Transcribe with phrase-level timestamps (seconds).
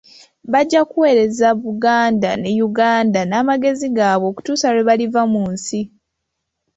[0.51, 5.81] Bajja kuweereza Buganda ne Uganda n'amagezi gaabwe okutuusa lwe baliva mu nsi.